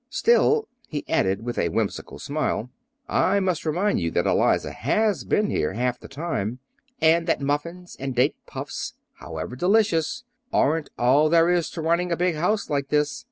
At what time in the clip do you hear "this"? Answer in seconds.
12.87-13.19